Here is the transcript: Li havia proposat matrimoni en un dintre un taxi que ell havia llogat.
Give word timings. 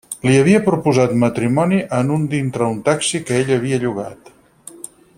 Li 0.27 0.37
havia 0.43 0.61
proposat 0.67 1.13
matrimoni 1.25 1.79
en 1.99 2.11
un 2.15 2.25
dintre 2.33 2.71
un 2.73 2.81
taxi 2.91 3.23
que 3.27 3.39
ell 3.43 3.55
havia 3.59 3.81
llogat. 3.85 4.37